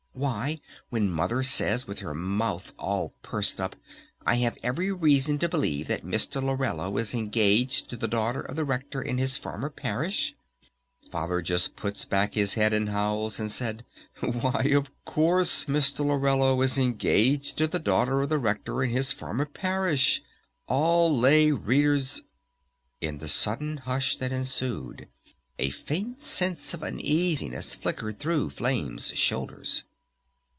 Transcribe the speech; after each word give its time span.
Why, 0.13 0.59
when 0.89 1.09
Mother 1.09 1.41
says 1.41 1.87
with 1.87 1.99
her 1.99 2.13
mouth 2.13 2.73
all 2.77 3.15
pursed 3.23 3.59
up, 3.61 3.75
'I 4.25 4.35
have 4.35 4.57
every 4.61 4.91
reason 4.91 5.39
to 5.39 5.47
believe 5.49 5.87
that 5.87 6.03
Mr. 6.03 6.43
Lorello 6.43 6.95
is 6.99 7.13
engaged 7.15 7.89
to 7.89 7.97
the 7.97 8.09
daughter 8.09 8.41
of 8.41 8.55
the 8.57 8.65
Rector 8.65 9.01
in 9.01 9.17
his 9.17 9.37
former 9.37 9.69
Parish,' 9.69 10.35
Father 11.09 11.41
just 11.41 11.75
puts 11.77 12.03
back 12.05 12.33
his 12.33 12.53
head 12.55 12.73
and 12.73 12.89
howls, 12.89 13.39
and 13.39 13.49
says, 13.49 13.77
'Why, 14.19 14.69
of 14.75 14.91
course, 15.05 15.65
Mr. 15.65 16.05
Lorello 16.05 16.61
is 16.61 16.77
engaged 16.77 17.57
to 17.57 17.65
the 17.65 17.79
daughter 17.79 18.21
of 18.21 18.27
the 18.29 18.37
Rector 18.37 18.83
in 18.83 18.89
his 18.91 19.11
former 19.13 19.45
Parish! 19.45 20.21
All 20.67 21.17
Lay 21.17 21.49
Readers...." 21.51 22.21
In 22.99 23.17
the 23.19 23.29
sudden 23.29 23.77
hush 23.77 24.17
that 24.17 24.33
ensued 24.33 25.07
a 25.57 25.69
faint 25.69 26.21
sense 26.21 26.73
of 26.75 26.83
uneasiness 26.83 27.73
flickered 27.73 28.19
through 28.19 28.49
Flame's 28.51 29.17
shoulders. 29.17 29.85